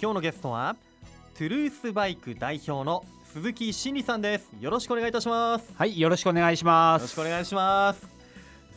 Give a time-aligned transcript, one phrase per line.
[0.00, 0.76] 今日のゲストは
[1.34, 4.48] トゥルースバイク代表の鈴木真理さんです。
[4.60, 5.72] よろしくお願いいたします。
[5.76, 7.02] はいよろしくお願いします。
[7.02, 8.00] よろしくお願いします。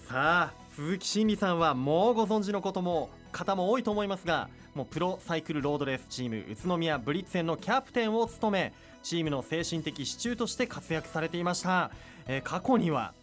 [0.08, 11.92] さあ鈴木真理さんはもうご存知のことも方も多いと思いますがもうプロサイクルロードレースチーム宇都宮ブリッツェンのキャプテンを務めチームの精神的支柱として活躍されていました、
[12.28, 13.14] えー、過去には、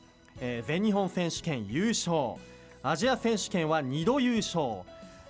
[0.41, 2.35] えー、全日本選手権優勝
[2.85, 4.83] アジア選手権は2度優勝、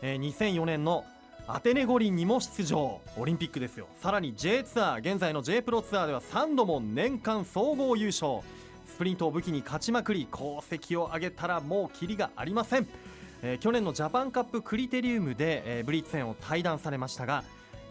[0.02, 1.06] えー、2004年の
[1.50, 3.00] アテネ五輪にも出場。
[3.16, 3.86] オリンピックですよ。
[4.02, 8.42] さらに J ツアー現在の J プロツアーでは3度も年間総合優勝。
[8.86, 12.88] スプリントを武器に勝ちまくり功績を上げたらもうキリがありません、
[13.42, 17.44] えー、去年のジャパンカップクリテリウムで、えー、ブリッツェンを退団されましたが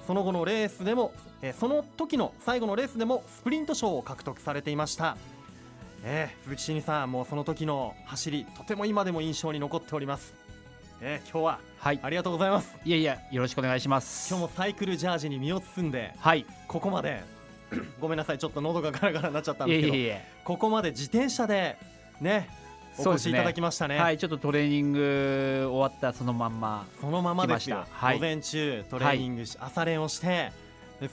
[0.05, 5.17] その後のレースでも、えー、その時の最後のレースでもスプリント賞を獲得されていました、
[6.03, 10.47] えー、鈴木真さんもうその時の走りとても今でも印象に残っております。
[10.99, 12.75] えー、今日は、はい、ありがとうございます。
[12.83, 14.29] いやいやよろしくお願いします。
[14.29, 17.23] 今日もサイクルジャージに身を包んで、はい、ここまで
[17.99, 21.77] ごめんなさいちょっと喉がガラガラになっちゃったんですけどいやいやここまで自転車で
[22.21, 22.49] ね
[22.97, 30.51] お越しいただきましたね、ね、はいちょっとトレーニング終わったそのまんまそのままですよ、はい、午前中トレーニングし、はい、朝練をしてで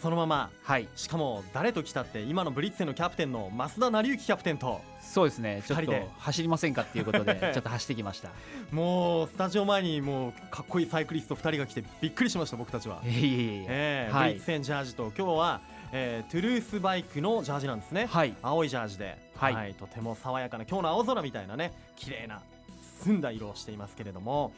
[0.01, 4.81] そのまま、はい、しかも誰と来たって今のブリッツェのキャプテンの増田成之キャプテンと。
[5.01, 5.63] そうですね。
[5.67, 8.31] ちょっと走りませんかっていうことで ちょっと走ってきました。
[8.71, 15.61] もうスタジオ前にもうかっこいいサイクリスト2人が来てびっくりしました僕たちは、えーえー、はい、ブリッツェンジャージと今日は、
[15.93, 22.41] えー、トゥルースバイクのジャージなんですね、はい、青いジャージで、はい、はい、とても爽やかな今日の青空みたいなね綺麗な
[23.03, 24.53] 澄んだ色をしていますけれども。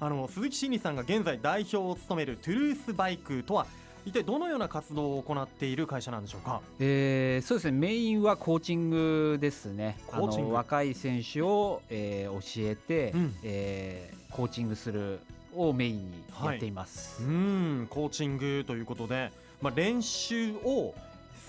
[0.00, 3.66] あの鈴木真理さんが現在代表を務めるトゥルースバイクとは
[4.08, 7.72] 一体どのような活動を行っている会社なんでしょうか、えー、そうですね。
[7.72, 9.98] メインはコーチングですね。
[10.10, 15.20] あの若い選手を、えー、教えて、うん、えー、コーチングする
[15.54, 17.86] をメインにやっています、はい、うん。
[17.90, 20.94] コーチングということで、まあ、練習を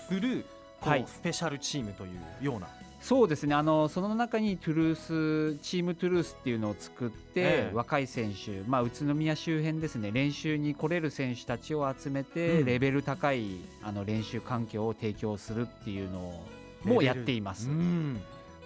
[0.06, 0.44] する
[0.82, 3.54] このスペシャルチームというような、はいそうですね。
[3.54, 10.10] あのその中にトゥルースチームトゥルースっていうのを作って、ええ、若い選手、まあ、宇都宮周辺ですね。
[10.12, 16.42] 練習に来れる選手たちを集めて、うん、レベル高いあの練習環境を提供するっていうの
[16.84, 17.68] もやっています。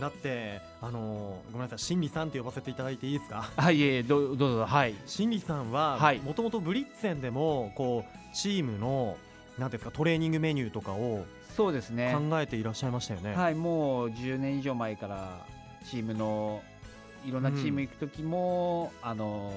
[0.00, 1.78] だってあのごめんなさい。
[1.78, 3.49] 心理さんって呼ばせていただいていいですか？
[3.56, 4.67] はいえどうぞ。
[4.67, 4.94] はい。
[5.06, 9.17] 心理さんはもともとブリッツェンでもこうチームの
[9.59, 11.25] なんですかトレーニングメニューとかを
[11.56, 13.34] そうですね考えていらっしゃいましたよね。
[13.34, 15.47] はいもう10年以上前から
[15.88, 16.62] チームの
[17.25, 19.53] いろんなチーム行く時も、うん、あの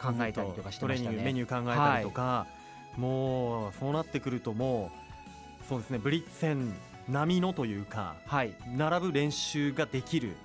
[0.00, 0.86] 考えたりとかしてましたね。
[0.86, 2.46] トレーニングメニュー考えたりとか、は
[2.96, 4.90] い、もうそうなってくるとも
[5.62, 6.74] うそうですねブリッツェン
[7.08, 10.36] 並みのというか、はい、並ぶ練習ができる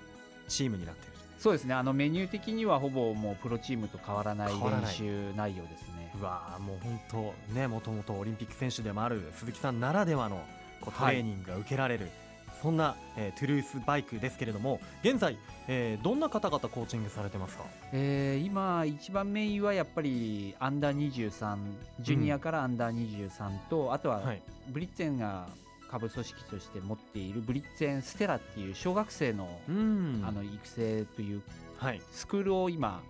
[0.48, 1.18] チームになっている。
[1.38, 6.12] そうですねあのメニュー的にはほぼもうプロチームと変わらない練習内容ですね。
[6.20, 10.42] うわもう本当ねもともとオリンピック選手でもある鈴木さんならではの
[10.82, 12.14] こうトレーニングが受けられる、はい、
[12.62, 21.58] そんな、えー、トゥルースバイクですけれども現在、えー、どんな方々コーチングされてますか、えー、今一番メインはやっぱりアンダー23
[22.02, 24.22] ジュニアからアンダー23と、うん、あとは
[24.70, 25.48] ブリッツェンが
[25.90, 31.44] 下部組織として持っているブリッツェンステラっていう小学生の,、あの育成というはい、
[32.12, 33.02] スクールを今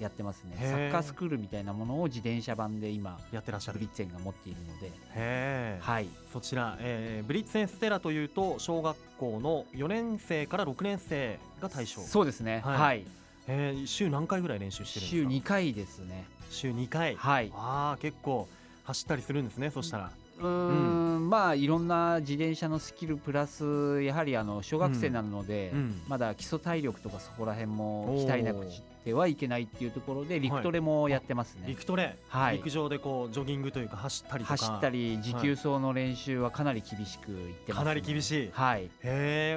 [0.00, 3.78] やってますね、うん、サッカースクールみたいなものを自転車版で今やってらっしゃる。
[3.78, 5.78] ブリッツェンが持っているので。
[5.80, 12.00] はい、そちら、えー、ブリッツェンステラというと小学校の4年生から6年生が対象。
[12.02, 12.60] そうですね。
[12.64, 13.04] はい、はい、
[13.48, 15.30] えー、週何回ぐらい練習してるんですか？
[15.30, 16.24] 週2回ですね。
[16.50, 17.16] 週2回。
[17.16, 17.52] はい。
[17.54, 18.48] ああ結構
[18.84, 28.66] 走ったりするんですねそしたらうん、まあいろんな自転車のスキルプラスやはりあの小学生なので、うん、まだ基礎体力とかそこら辺も鍛えなく
[29.04, 38.50] てはいけないっていうところで陸トレもやってますね、はい、陸トレ、はい、陸上でこうジョギングというか走ったり走ったり持久走の練習はかなり厳しくいってます、ね、かなり厳しい。
[38.52, 38.84] はい。
[38.84, 38.88] へ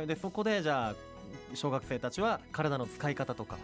[0.03, 0.95] えでそこでじゃあ
[1.53, 3.57] 小学生たちは体の使い方とか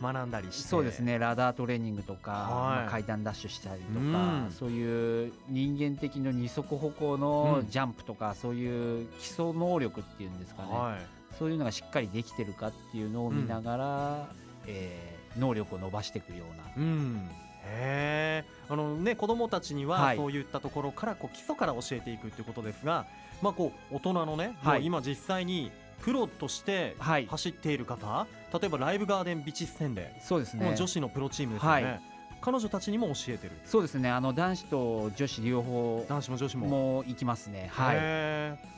[0.00, 1.18] 学んだりして、そうですね。
[1.18, 2.50] ラダートレーニングとか、はい。
[2.50, 14.26] まあ、階段ダッシュしたりとか、そういう人間的の二足歩行のジャンプとか、うん、そういう基礎能力っていうんですかね、はい、そういうのがしっかりできてるかっていうのを見ながら、うん、
[14.66, 16.64] えー、能力を伸ばしていくような。
[16.76, 17.30] うん。
[17.64, 23.06] へあのね子供たちにはそういったところからこう基礎から教えていくっていうことですが、
[23.42, 25.70] まあこう大人のね、はい、今実際に
[26.02, 30.74] プロとして走っている方、はい、例えばライブガーデンビチス戦でそうですね。
[30.76, 32.00] 女子のプロチームですよね、はい、
[32.40, 34.10] 彼女たちにも教えてるそうですね。
[34.10, 36.66] あの男子と女子両方男子も女子も。
[36.68, 37.70] も行きますね。
[37.72, 37.98] はい。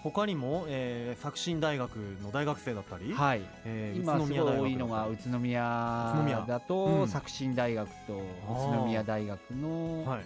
[0.03, 3.43] 他にも、えー、作新大学の大学生だったり、はい。
[3.65, 6.45] えー、今すごい多いのが宇都宮。
[6.49, 10.21] だと、うん、作新大学と宇都宮大学の、はい。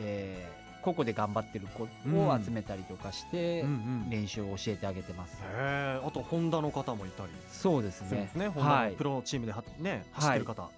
[0.00, 3.70] えー個々で頑張ってる子を集めたりとかしてうんう
[4.06, 4.10] ん。
[4.10, 7.30] 練習を教えてあげてます、へえあとホンダの方もいたり。
[7.50, 8.10] そうですね。
[8.10, 8.48] ですね。
[8.48, 10.68] ホンダはいのプロチームではね走ってる方、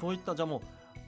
[0.00, 0.60] そういったじゃあもう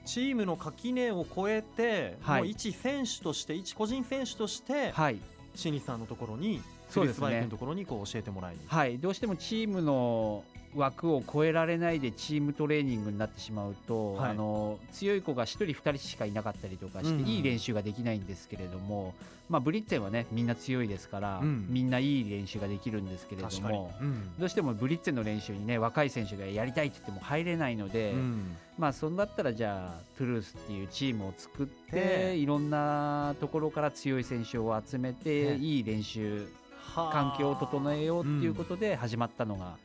[0.05, 2.41] チームの垣根を越えて、はい。
[2.41, 5.19] もう一選手として一個人選手としてはい。
[5.55, 7.21] シニさんのところにそうですね。
[7.23, 8.61] バイクのところにこう教えてもらいに。
[8.67, 10.43] はい、どうしてもチームの
[10.75, 14.31] 枠を超えられないでチームトレーニングになってしまうと、はい。
[14.31, 19.13] あの強い子が1人、2人しかいなかったりとかして、いい練習ができないんですけれども、
[19.49, 21.67] まあ、ブリッツェンはねみんな強いですから、うん。
[21.69, 24.31] みんないい練習ができるんですけれども、うん。
[24.37, 28.55] どうしてもブリッツェンの練習にね若い選手がやりたいって言っても入れないので、うん。
[28.77, 35.57] まあそんだったらじゃあトゥルースっていうチームを作ってええいろんなところから強い選手を集めて、ね。
[35.57, 36.47] いい練習
[36.93, 39.77] はあ環境を整えようっていうことで始まったのが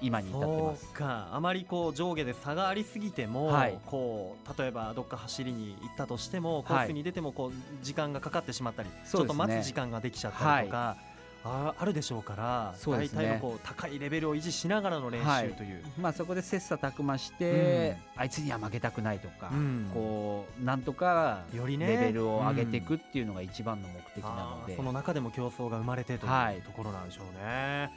[0.00, 0.84] 今に至ってます。
[0.84, 1.28] そうか。
[1.32, 3.78] あまりこう上下で差がありすぎても、はい。
[3.86, 10.96] こう例えばどっか走りに行ったとしてもコースに出てもこう時間がかかってしまったり、ちょっと待つ時間ができちゃったりとか、
[11.42, 12.98] ああるでしょうからね。
[12.98, 19.90] 大体のこう高いレベルを維持しながらの練はい習という、まあ、そこで切磋琢磨して、あいつには負けたくないとか、うん。
[19.94, 26.56] こうなんとかよりねレベルを上げていくっていうのが一番の目的なので、あーその中でも競争が生まれてとはい。
[26.56, 27.90] いうところなんでしょうね。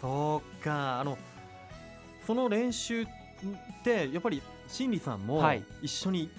[0.00, 1.00] そうか。
[1.00, 1.18] あの
[2.26, 3.06] その練習っ
[3.82, 5.62] てやっぱり心理さんもはい。
[5.82, 6.30] 一緒に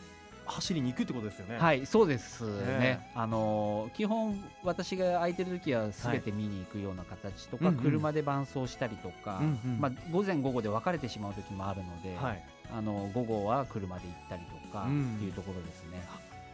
[0.47, 1.57] 走りに行くってことですよね。
[1.57, 3.11] はいそうですね、ね。
[3.15, 7.81] あの基本私が空いてる時は全て見に行くような形とか、うんうん。
[7.81, 9.79] 車で伴走したりとか、うんうん。
[9.79, 15.15] まあ、午前午後で分かれてしまう時もあるので、はい、あの午後は車で行ったりとかうん。
[15.15, 16.07] っていうところですね。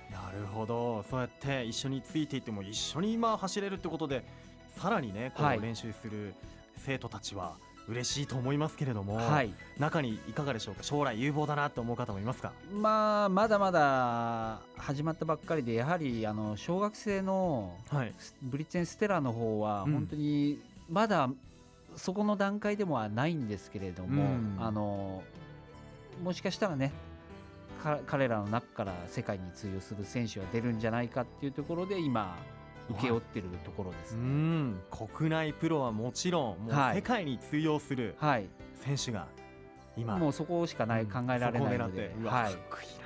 [0.09, 1.03] なるほど。
[1.09, 4.23] そうやって一緒についていっても一緒に今走れるってことで
[4.77, 5.57] さらにねこはい。
[5.57, 6.33] う練習する
[6.77, 7.55] 生徒たちは
[7.87, 9.53] 嬉しいと思いますけれども、はい。
[9.77, 10.83] 中にいかがでしょうか？
[10.83, 12.53] 将来有望だなと思う方もいますか？
[12.71, 18.13] まあ、まだまだ始まったばっかりでやはりあの小学生のはい。
[18.43, 19.93] ブリッツェン・ステラの方はうん。
[19.93, 21.29] 本当にまだ
[21.95, 24.55] そこの段階でもはないんですけれども、うん。
[24.59, 25.23] あの
[26.23, 26.91] もしかしたらね
[27.83, 32.37] か彼らの中から世界に通用する選手が出るんじゃないかっていうところで今
[32.91, 34.23] 請け負ってるところですうね。
[34.23, 34.81] ん。
[34.89, 36.95] 国内プロはもちろんもうはい。
[36.95, 39.27] 世界に通用するはい、選手が
[39.97, 42.53] 今、もうそこしかない、うん考えられないので、うわはい。
[42.53, 43.01] かっ、こいいな。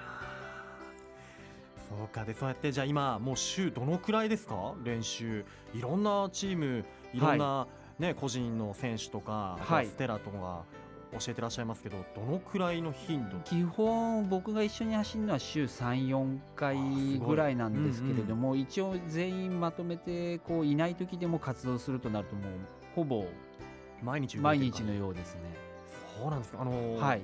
[1.97, 2.23] そうか。
[2.25, 4.73] でそうやってじゃあ今もう週どのくらいですか？
[4.83, 5.45] 練習。
[5.73, 7.67] いろんなチームいろんな、
[7.99, 9.85] ね個人の選手とか、はい。
[9.85, 10.63] ステラとか
[11.11, 13.37] 教えてらっしゃいますけどどのくらいの頻度？
[13.45, 16.77] 基本僕が一緒に走るのは週34回
[17.19, 22.45] ぐらいなんですけれども、一応全員まとめてこういない時でも活動するとなるともう
[22.95, 23.25] ほぼ
[24.03, 25.41] 毎日毎日のようですね。
[26.19, 26.61] そうなんですか。
[26.61, 27.21] あのーはい、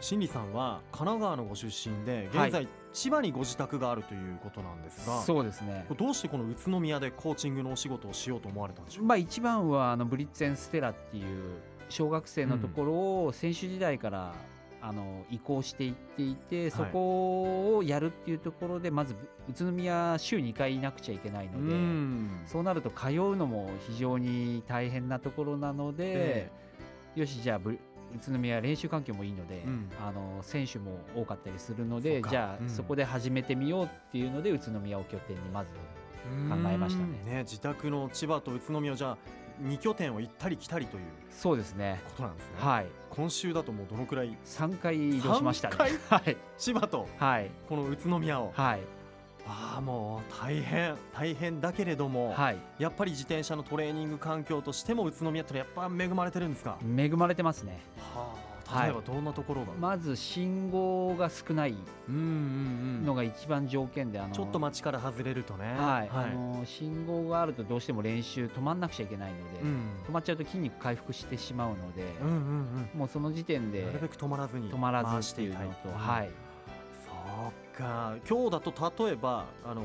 [0.00, 2.48] 新里さんは神奈川のご出身ではい。
[2.48, 5.86] 現在、千葉にご自宅があるということなんですが、そうですね。
[5.96, 9.02] どうしてこの宇都宮でコーチングのお仕事をしようと思われたんでしょう？
[9.02, 11.56] か、まあ一番はあのブリッツェン・ステラっていう
[11.88, 12.92] 小学生のところ
[13.24, 14.34] を選手時代から
[14.80, 19.14] あの移行していっていて、そこをやるっていうところでまず
[19.48, 22.40] 宇都宮週2回いなくちゃいけないので、うん。
[22.46, 26.50] そうなると通うのも非常に大変なところなのでえ、
[27.16, 27.78] よしじゃあ宇
[28.24, 29.90] 都宮は練習環境もいいので、うん。
[30.00, 32.68] あの選手も多かったりするのでじゃあ、うん。
[32.68, 37.18] そこで始めてみようっていうので宇都宮を拠点にまず考えましたね。
[37.26, 37.38] うん。
[37.38, 39.18] 自宅の千葉と宇都宮をじゃあ
[39.62, 42.00] 2拠点を行ったり来たりというそうですね。
[42.08, 42.86] ことなんですね、はい。
[43.10, 45.76] 今週だともうどのくらい？3回移動しましたね。
[45.78, 46.36] 三 はい。
[46.56, 47.08] 千葉と？
[47.18, 47.50] はい。
[47.68, 48.52] この宇都宮を？
[48.54, 48.80] はい。
[49.50, 52.58] ああもう大変大変だけれども、はい。
[52.78, 57.80] やっぱり自転車のトレーニング環境としても宇都宮ってやっぱ恵まれてるんですか、恵まれてますね。
[58.14, 58.17] は
[58.82, 61.74] 例えばどんなところが、まず信号が少ない
[62.08, 65.74] のが一番条件であのちょっと街から外れるとね。
[65.76, 69.78] はい、あの信号があるとどうしても練習止まんなくちゃいけないので、うん。
[70.08, 72.36] 止まっちゃうと筋肉回復してしまうので、うんうんう
[72.96, 72.98] ん。
[72.98, 75.64] もうその時点でなるべく止まらずに止まら回ずっていうのと、
[75.96, 76.30] はい、
[77.06, 77.10] そ
[77.74, 78.16] うか。
[78.28, 79.82] 今日だと例えばあの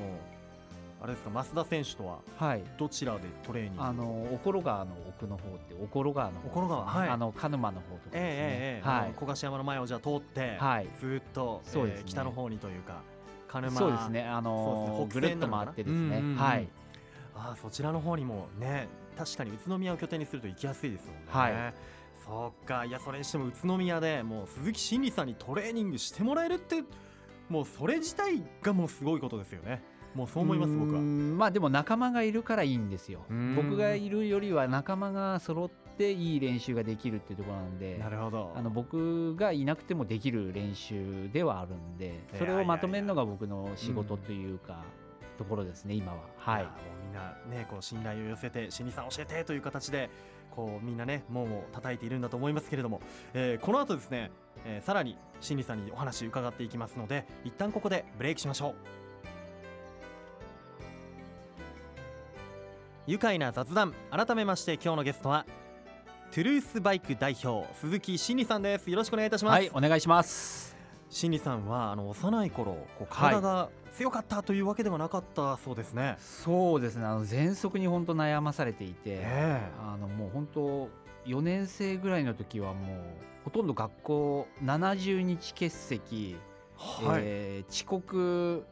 [1.04, 3.84] あれですか増田選手とははい、どちらでトレーニング？
[3.84, 7.10] あのおころ川の奥の方っておころ川の方おころ川はい。
[7.10, 8.90] あの鹿沼の方とかですね、ええええええ。
[8.90, 9.00] はい。
[9.02, 10.88] あの小笠山の前をじゃあ通って、はい。
[11.02, 12.02] ずーっと、そうですね。
[12.06, 13.02] えー北の方にというか
[13.50, 14.24] 鹿沼そうですね。
[14.24, 15.22] あのですね。
[15.22, 16.38] ぐるっと回ってですね、うんうんうん。
[16.38, 16.70] はい。
[17.36, 21.22] ああそちらの方にもね確かに宇都宮を拠点にすると行きやすいですもんね。
[21.28, 21.74] はい。
[22.26, 22.86] そうか。
[22.86, 26.82] いやそれにしても宇都宮でもう鈴木真理さんにトレーニングしてもらえるって
[27.50, 29.84] もうそれ自体がもうすごいことですよね。
[30.16, 31.00] もうそう思います僕は。
[31.02, 38.54] んまあでも仲間がいるからいいんですようん僕がいるよりは仲間が揃っていい練習ができるっていうところなんでなるほど。
[38.56, 44.84] あの僕がいなくてもできる練習ではあるんでそれをまとめるのが僕の仕事というか
[45.38, 46.20] ところですね、今は。
[46.38, 46.74] はい、もう
[47.06, 50.10] みんな、ね、こう信頼を寄せて、新さん教えてという形で、
[50.52, 53.02] こうみんなね、門を叩いているんだと思いますけれども、
[53.34, 54.32] えー、この後ですね、
[54.66, 59.03] えー、さらに新里さんにお話伺っていきますので、一旦ここでブレイクしましょう。
[63.06, 63.94] 愉快な雑談。
[64.12, 65.46] 改めまして今日のゲストは
[66.32, 68.90] トゥルースバイク代表鈴木真理さんです。
[68.90, 69.54] よろしくお願いいたします。
[69.56, 70.74] はいお願いします。
[71.10, 77.06] 真理さんはあの幼い頃こう体が強かったというわけではなかったそうですね、はい、そうですね。
[77.06, 80.90] あの喘息に本当悩まされていて、えー、あのもう本当
[81.26, 82.98] 4年生ぐらいの時はもう
[83.44, 86.38] ほとんど学校70日欠席、
[86.78, 88.66] はい、えー、遅刻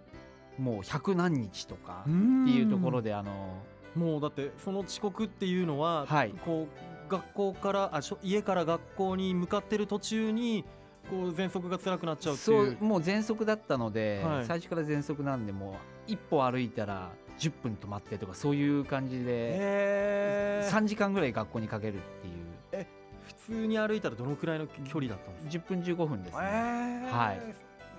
[0.57, 2.09] もう100何日とかって
[2.51, 3.61] いうところであの
[3.95, 6.67] もうだってその遅刻っていうのは、はい、こ
[7.07, 10.63] う学校からあ家から学校に向かってる途中に
[11.09, 12.77] こう喘息が辛くなっちゃうっていう。
[12.79, 15.71] もう喘息だったので、はい、最初から喘息なんでも
[16.07, 22.33] う一歩歩いたら10分止まってとかそういう感じで3時間ぐらい学校にかけるっていう。
[22.71, 22.87] え
[23.27, 27.39] 普通に歩いたらどのくらいの距離だったんですか？10分15分ですね、はい。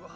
[0.00, 0.10] うわ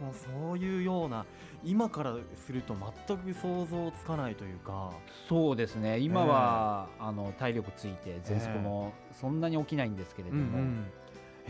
[0.00, 1.26] もうそういうような
[1.64, 4.92] 今からすると全く想像つかないというか。
[5.28, 5.98] そうですね。
[5.98, 10.86] 今は、えー、あの体力ついて喘息もそんなに起きないんですけれども、えーうんうん。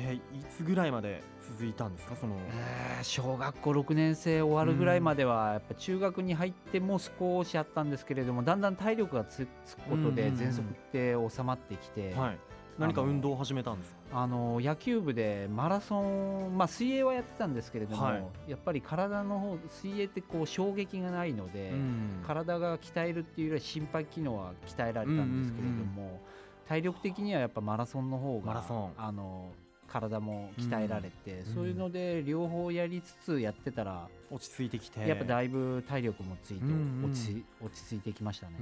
[0.00, 2.14] えー、いつぐらいまで続いたんですか？
[2.14, 9.48] その、えー、小学校6年生終わるぐらいまでは、やっぱ中学に入っても少しあったんですけれどもだんだん体力がつく
[9.90, 12.38] ことで喘息って収まってきて、はい、
[12.78, 26.14] 何か運動を始めたんですあの野球部でマラソン、まあ、水泳はやってたんですけれども、はい、やっぱり体の方水泳ってこう衝撃がないので、うん、体が鍛えるっていうよりは心肺機能は鍛えられたんですけれども、うんうん。
[26.14, 26.18] うん、
[26.66, 28.64] 体力的にはやっぱマラソンの方が
[28.96, 29.52] あの
[29.86, 35.06] 体も鍛えられて、うん、そういうので両方やりつつやってたら落ち着いてきて。
[35.06, 36.64] やっぱだいぶ体力もついて
[37.04, 38.54] 落ち,、落ち着いてきましたね。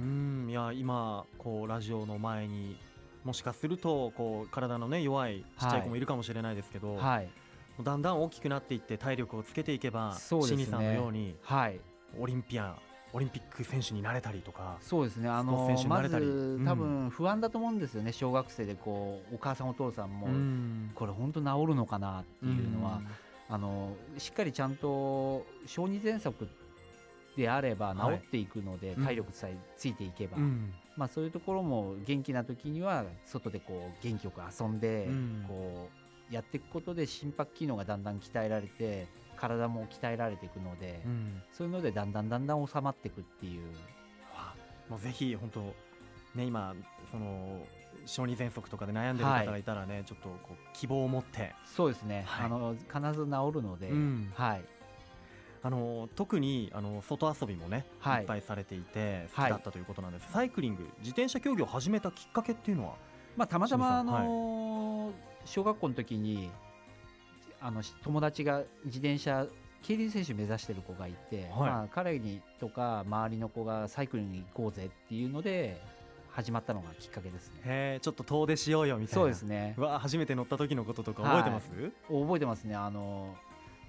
[0.49, 2.77] いや今こうラジオの前に
[3.27, 7.27] もしかするとこう体のね弱いちっちゃい子もいるかもしれないですけど、はい、
[7.83, 11.77] だんだん大きくなっていって体力をつけていけば、ね、シニさんのように、はい、
[12.17, 12.77] オリンピア
[13.11, 15.27] オリンピック選手になれたりとかそうですね。
[15.27, 20.27] あのまず多分不安だと思うんですよね、小学生でこうお母さんお父さんも、
[20.95, 23.01] これ本当治るのかなっていうのは、
[23.49, 26.47] あのしっかりちゃんと小児喘息
[27.35, 30.37] であれば治っていくので、体力さえついていけば、
[30.97, 35.07] まあ、そういうところも元気な時には外でこう元気よく遊んで、
[35.47, 35.89] こ
[36.31, 43.61] うやっていくことで心拍機能がだんだん鍛えられて体も鍛えられていくので、うん、そういうのでだんだんだんだん収まっていくっていう。
[44.89, 45.59] もうぜひ本当
[46.33, 46.73] ね今
[47.11, 47.61] その
[48.05, 51.53] 小児喘息とかで悩んでる方がいたらね、はい、ちょっとこう希望を持って。
[51.65, 54.63] そうですね、はい、あの必ず治るので、うん、はい
[55.67, 62.93] あの特にあの外遊びもね、はい、いっぱいされていて好きだったということなんです、サイクリング自転車競技を始めたきっかけっていうのは、
[63.35, 65.11] まあ、たまたまあの、
[65.43, 66.49] 小学校の時に
[67.59, 69.45] あの友達が自転車
[69.83, 75.81] 競輪選手目指してる子がいて、はい、まあ、彼にとか周りの子がサイクリングに行こうぜっていうので
[76.31, 77.61] 始まったのがきっかけですね。
[77.65, 79.21] へちょっと遠出しようよみたいな。
[79.21, 79.73] そうですね。
[79.77, 81.69] わ初めて乗った時のこととか覚えてます？
[81.73, 82.73] はい、覚えてますね。
[82.73, 83.35] あの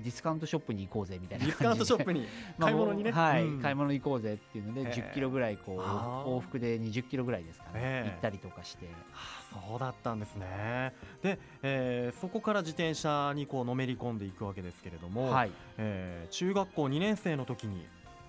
[0.00, 2.26] ディスカウントショップに行こうぜみたいなディスカウントショップに？
[2.58, 8.04] 買い物にね、はい、うん、買い物に行こうぜっていうので10キロぐらいこう往復で20キロぐらいですかね。
[8.06, 10.94] 行ったりとかして、はあ、そうだったんですね。
[11.22, 15.50] で、えー、そこから自転車にこうのめり込んでいくわけですけれども、はい。
[15.78, 17.86] えー、中学校2年生の時に、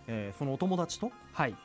[0.07, 1.55] えー、そのお友達と、はい、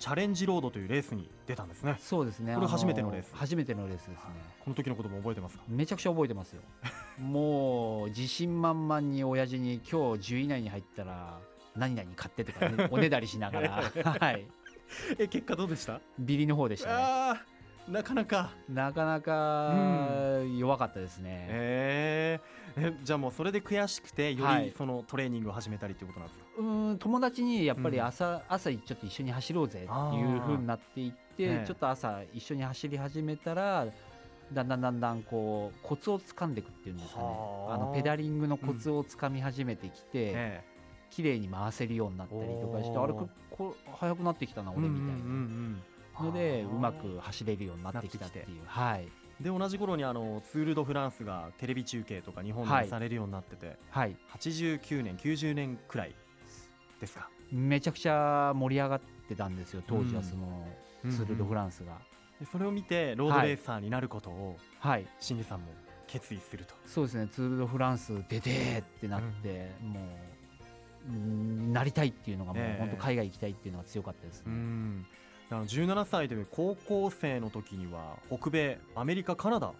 [0.00, 1.96] チャレンジロードというレースに出たんですね。
[2.00, 2.54] そうですね。
[2.54, 3.30] これ初めてのレース。
[3.34, 4.16] 初めてのレースですね。
[4.64, 5.62] この時のことも覚えてますか？
[5.68, 6.62] めちゃくちゃ覚えてますよ。
[7.20, 11.38] もう自信満々に親父に今日10位以内に入ったら
[11.76, 13.70] 何々買ってとか、ね、 おねだりしながら、
[14.18, 14.46] はい。
[15.18, 16.00] え結果どうでした？
[16.18, 17.40] ビリの方でしたね。
[17.88, 19.74] なかなかなかなか
[20.56, 33.86] 弱かったですね、えー、え じゃあもうそれで悔しくてよりそのトレーニングを始めたりっていうことなんですか、はい、うん友達にやっぱり朝、うん、朝ちょっと一緒に走ろうぜっていうふうになっていって、ちょっと朝一緒に走り始めたら
[34.52, 37.26] だんだんだんだんこうコツをつかんでいくっていうんですかね。
[37.68, 37.78] あ。
[37.78, 40.38] のペダリングのコツをつかみ始めてきて、うん。
[40.38, 40.70] ええ
[41.10, 43.28] 綺麗に回せるようになったりとかしてあれこ
[43.98, 48.46] 速くなってきたな俺みたいな、のでうまく走れるようになってきたっていう。
[48.64, 49.08] はい
[49.40, 56.14] で同じ頃にあのツール・ド・フランスがテレビ中継とか日本でされるようになってて、はい、89年90年くらい
[57.00, 57.30] ですか？
[57.50, 60.66] めちゃくちゃ盛り上がってたんですよ当時はその、
[61.10, 61.98] ツール・ド・フランスが、
[62.38, 65.66] でそれを見てロードレーサーになることを、はい、新次さんも
[66.06, 66.74] 決意すると。
[66.84, 70.00] そうですねツール・ド・フランス出てってなって、うん、も
[71.68, 75.06] うなりたいっていうのがもう本当海外行きたいっていうのが強かったです、ね、うん
[75.50, 79.72] あの17歳で高校生の時には北米アメリカカナダ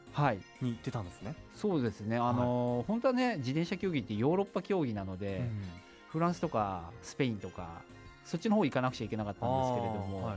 [0.60, 2.16] に行ってたんですね、はい、そうですね。
[2.16, 5.62] あの、はい、本当はね自転車競技ってヨーロッパ競技なので、うん、
[6.08, 7.82] フランスとかスペインとか
[8.24, 10.36] そっちの方行かなくちゃいけなかったんですけれども、はい、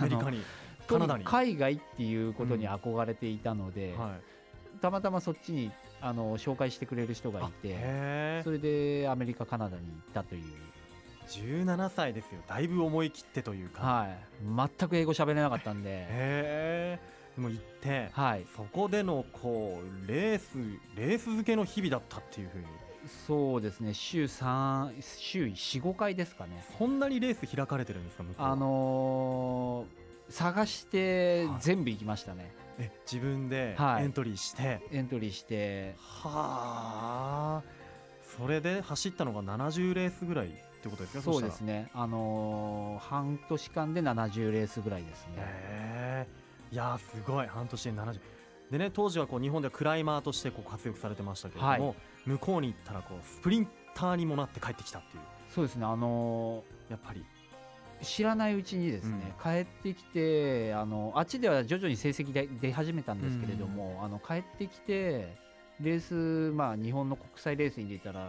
[0.00, 0.42] アメリカに
[0.86, 1.24] カナダに。
[1.24, 5.72] 海外っていうことに憧れていたので、うんはい、たまたまそっちに
[6.02, 10.42] あの紹介してくれる人がいてそれでアメリカカナダに行ったという
[11.28, 12.40] 17歳ですよ。
[12.46, 15.90] だいぶ思い切ってというか、はい、全く英語喋れなかったんで。
[15.90, 20.56] へえでも行って、はい、そこでのこうレース
[20.94, 22.64] レース付けの日々だったっていうふうに。
[23.26, 23.92] そうですね。
[23.92, 26.64] 週3週45回ですかね。
[26.78, 35.96] そんなにレース開かれてるんですかあのー、探して全部行きましたね、え自分でエントリーして、はい、エントリーして。
[35.98, 37.84] はあ。
[38.36, 40.48] それで走ったのが70レースぐらい
[40.88, 41.22] ってことですか？
[41.22, 41.88] そうですね。
[41.94, 46.26] あのー、半年間で70レースぐらいですね。
[46.70, 47.46] いやすごい。
[47.46, 48.20] 半年で70
[48.70, 51.94] でね当時はこう日本ではクライマーとしてこう活躍されてましたけれども、はい、
[52.26, 55.22] 向こうに行ったらこうスプリンターにもなって帰ってきたっていう。
[55.48, 55.86] そうですね。
[55.86, 57.24] あのー、やっぱり。
[58.02, 65.36] 知らないうちにですね、うん、帰ってきてあのあっちでは徐々に成績で出始めたんですけれども、うん、あの帰ってきて
[65.80, 68.28] レース、まあ、日本の国際レースに出たら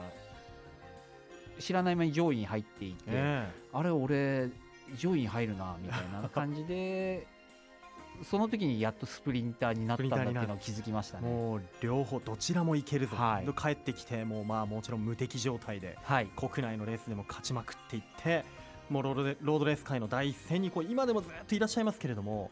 [1.60, 4.50] 知らない間に上位に入っていて、えー、あれ俺
[4.98, 7.28] 上位に入るなみたいな感じで
[8.24, 11.28] その時にやっとスプリンターになったんだっていうのを気づきましたね。
[11.28, 18.46] もう両方どちらもいけるぞ、はい、帰ってきてもうまあもちろん無敵状態で、はい、国内のレースでも勝ちまくっていって
[18.90, 22.52] もうロードレース界の第一線にこう今でもずっといらっしゃいますけれども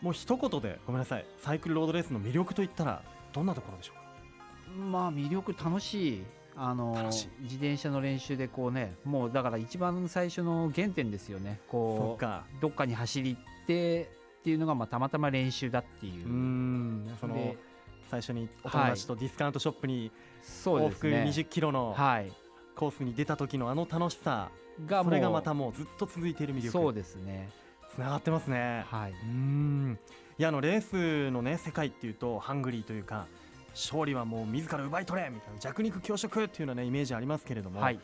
[0.00, 4.02] もう一言でごめんなさいサイクルロードレースの魅力といったらどんなところでしょうか？
[4.78, 6.22] まあ魅力楽しい
[6.60, 11.60] あの自転車の練習でこうねもうだから一番最初の原点ですよね。
[11.68, 12.24] こう
[12.60, 16.26] どっかに走り行ってっていうのがまあたまたま練習だっていう。
[16.26, 17.16] うん。
[17.20, 17.54] その
[18.10, 20.10] 最初にお友達とディスカウントショップに
[20.64, 21.94] 往復20キロの
[22.74, 24.50] コースに出た時のあの楽しさ
[24.86, 26.70] がそれがまたもうずっと続いている魅力。
[26.70, 27.50] そうですね。
[27.94, 28.84] つながってますね。
[28.88, 29.12] はい。
[29.12, 29.98] うん。
[30.38, 33.26] いやあのレースのね世界っていうとハングリーというか
[33.78, 38.00] 勝利はもう自ら奪い取れみたいな弱肉強食っていうような、ね、イメージありますけれども、はい、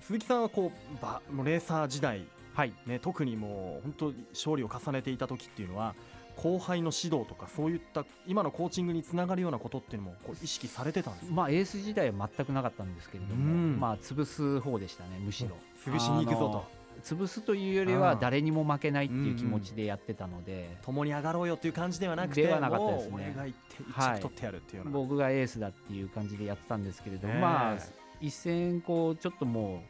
[0.00, 2.72] 鈴木さんはこうバもうレーサー時代、はい。
[2.86, 5.94] ね、特にもう本当勝利を重ねていた時っていうのは
[6.36, 15.50] 後輩の指導とかそういった今のコーチングにつながるようなことっていうのもこう意識されてたんですまあエース時代は全くなかったんですけれども、まあ潰す方でしたねむしろ。
[15.84, 23.12] 潰しに行くぞと潰すというよりは誰にも負けないっていう気持ちでやってたので、共に上がろうよっていう感じではなくてではなかったですね。
[23.14, 27.76] 俺が行って一着取ってやるっていう、はい、僕がエースだっていう感じでやってたんですけれども、まあ
[28.20, 29.82] 一戦こうちょっとも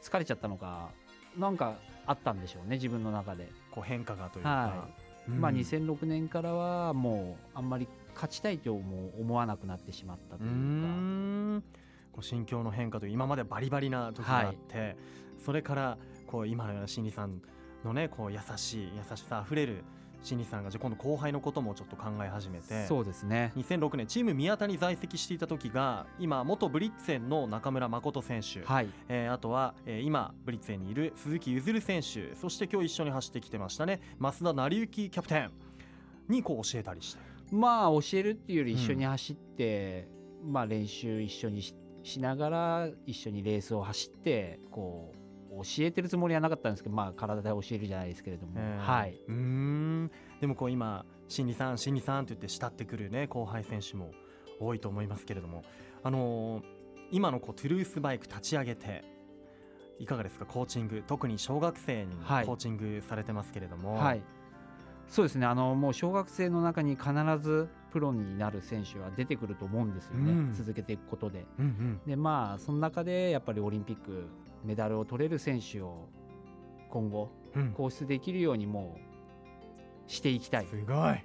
[0.00, 0.90] う疲れちゃったのか
[1.36, 1.74] なんか
[2.06, 3.48] あったんでしょうね自分の中で。
[3.72, 4.88] こう変化がというか、は
[5.28, 11.80] い、まあ2006年からはもうあんまり勝ちたいとも思わなくなってしまったというか。
[12.12, 14.96] こう心境の変化という今までバリバリな時があって、はい、
[15.44, 15.98] それから
[16.30, 17.42] こう今のような心理さん
[17.84, 19.84] のねこう優しい優しさあふれる
[20.22, 23.52] 心理さんがじゃ今度後輩のこともちょっと考え始めてそうですね。
[23.56, 28.90] 2006年チーム宮田に在籍していた時が今元ブリッツェンの中村誠選手、はい。
[29.08, 35.50] えー、あとは、えー、今ブリッツェンにいる鈴木譲選手そして今日一緒に走ってきてましたね増田成幸キャプテン
[36.28, 40.06] にこう教えたりしてまあ教えるっていうより一緒に走って、
[40.44, 41.62] うん、まあ練習一緒に
[42.02, 45.19] しながら一緒にレースを走ってこう
[45.62, 50.10] 教えてるつもりはなかったんですけど、まあ、体で教えるじゃないですけれども、えー、はい、うん。
[50.40, 54.12] でもこう今心理さん心理さんと言って慕ってくる、ね、後輩選手も
[54.58, 55.62] 多いと思いますけれども、
[56.02, 56.62] あのー、
[57.10, 59.04] 今のこうトゥルースバイク立ち上げて
[59.98, 60.46] いかがですか？
[60.46, 61.02] コーチング。
[61.06, 63.94] 特に小学生にコーチングされてますけれども。
[63.94, 64.22] はい、はい、
[65.08, 65.46] そうですね。
[65.46, 71.44] あのもう小学生の中に必ずプロになる選手は出てくると思うんですよね、うん、続けていくことで。
[71.58, 74.28] うんうん、でまあその中でやっぱりオリンピック
[74.64, 76.08] メダルを取れる選手を
[76.90, 77.30] 今後、
[77.74, 78.96] 放出できるようにも
[80.06, 80.66] うしていきたい。
[80.66, 81.24] すごい。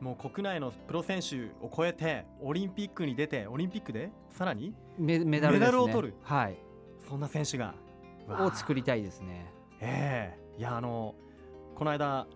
[0.00, 4.10] もう国内のプロ選手を超えてオリンピックに出てオリンピックで？
[4.30, 4.74] さらに？
[4.98, 6.58] メメダル、ね、を取る、はい、
[7.08, 7.74] そんな選手が。
[8.28, 9.52] を作りたいですね。
[9.80, 10.56] ええ。
[10.56, 11.14] ー、いやあの
[11.76, 12.26] この間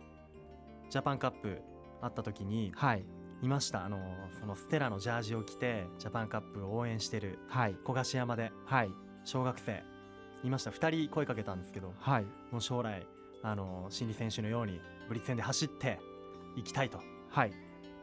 [0.90, 1.61] ジャパンカップ
[2.00, 3.05] あった時に、はい、
[3.42, 3.85] いました。
[3.85, 3.98] あの
[4.38, 7.38] そのステラのジャージを着てジャパンカップを応援してる
[7.85, 8.90] 小菓子山で、はい、
[9.24, 9.83] 小学生
[10.46, 10.70] いました。
[10.70, 13.06] 2人声かけたんですけど、はい、もう将来
[13.42, 15.98] あの心理選手のようにブリッツ戦で走って
[16.56, 17.52] いきたいと、はい、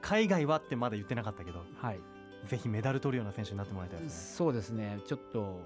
[0.01, 1.99] 海外はってまだ言ってなかったけど、はい、
[2.47, 4.37] ぜひメダル取るような選手になってもらいたいですね。
[4.37, 4.99] そうですね。
[5.05, 5.59] ちょっと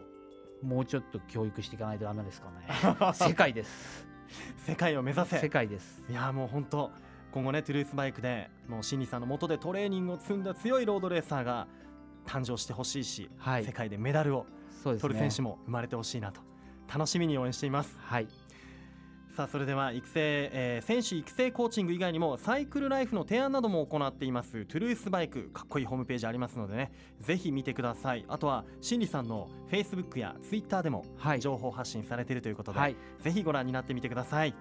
[0.61, 3.13] もうちょっと教育していかないとダメですかね。
[3.13, 4.07] 世界です。
[4.65, 5.39] 世界を目指せ。
[5.39, 6.03] 世界です。
[6.09, 6.91] いやもう本当
[7.31, 11.67] 今後ねトゥルースバイクでもう新里さんの下でトレーニングを積んだ強いロードレーサーが
[12.25, 14.45] 誕生してほしいし、はい、世界でメダルを
[14.83, 16.41] 取る選手も生まれてほしいなと
[16.93, 17.95] 楽しみに応援しています。
[17.99, 18.27] はい。
[19.35, 24.65] さあそれでは育成、えー、選手育成コーチング以外にもサイクルライフの提案なども行っています。
[24.65, 26.91] トゥルースバイクかっこいいホームページありますのでね。
[27.19, 28.25] ぜひ見てください。
[28.27, 31.05] あとはしんりさんのフェイスブックやツイッターでも
[31.39, 34.55] 情報発信されているということで、はい、ぜひご覧になってみてください。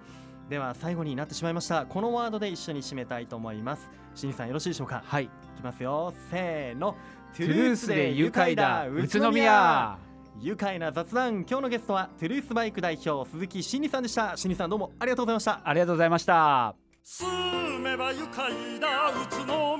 [0.47, 1.87] では最後になってしまいました。
[1.87, 3.89] このワードで一緒に締めたいと思います。
[4.13, 5.01] しんりさんよろしいでしょうか？
[5.03, 5.23] はい。
[5.23, 6.13] いきますよ。
[6.29, 6.95] せーの。
[7.35, 8.87] トゥルースで愉快だ。
[8.87, 9.97] 宇都宮
[10.39, 11.45] 愉快な雑談。
[11.49, 14.37] 今日のゲストはトゥルースバイク代表鈴木真理さんでした。
[14.37, 15.61] 真理さんどうもありがとうございました。
[15.63, 16.75] ありがとうございました。
[17.03, 19.09] 住めば愉快だ。
[19.09, 19.76] 宇都